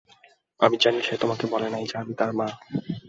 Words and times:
আমি 0.59 0.75
জানি 0.77 0.99
সে 1.01 1.15
তোমাকে 1.17 1.45
বলে 1.47 1.67
নাই 1.69 1.83
যে 1.87 1.95
আমি 1.97 2.13
তার 2.13 2.31
মা। 2.33 2.47